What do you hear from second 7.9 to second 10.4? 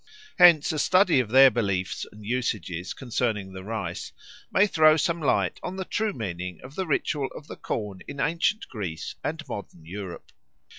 in ancient Greece and modern Europe.